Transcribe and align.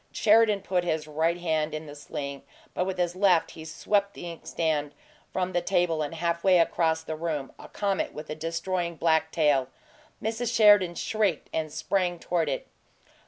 Sheridan 0.11 0.63
put 0.63 0.83
his 0.83 1.05
right 1.07 1.37
hand 1.37 1.75
in 1.75 1.85
the 1.85 1.93
sling, 1.93 2.41
but 2.73 2.85
with 2.87 2.97
his 2.97 3.15
left 3.15 3.51
he 3.51 3.63
swept 3.63 4.15
the 4.15 4.31
inkstand 4.31 4.95
from 5.31 5.53
the 5.53 5.61
table 5.61 6.01
and 6.01 6.15
half 6.15 6.43
way 6.43 6.57
across 6.57 7.03
the 7.03 7.15
room 7.15 7.51
a 7.59 7.67
comet 7.69 8.11
with 8.11 8.27
a 8.27 8.33
destroying 8.33 8.95
black 8.95 9.31
tail. 9.31 9.67
Mrs. 10.19 10.55
Sheridan 10.55 10.95
shrieked 10.95 11.51
and 11.53 11.71
sprang 11.71 12.17
toward 12.17 12.49
it. 12.49 12.65